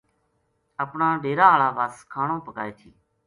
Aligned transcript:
اپنا 0.83 1.07
ڈیرا 1.23 1.47
ہالاں 1.51 1.73
وَس 1.77 1.95
کھانو 2.11 2.37
پکائے 2.45 2.71
تھی 2.79 2.89